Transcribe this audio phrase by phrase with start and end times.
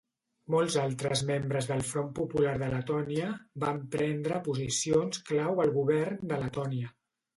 [0.51, 3.27] Molts altres membres del Front Popular de Letònia
[3.65, 6.91] van prendre posicions clau al govern de Letònia.